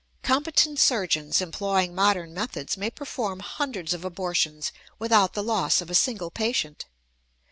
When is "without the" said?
4.97-5.43